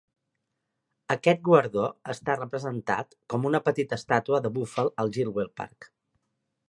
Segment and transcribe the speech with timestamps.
[1.15, 5.91] Aquest guardó està representat com una petita estàtua de búfal al Gilwell Park.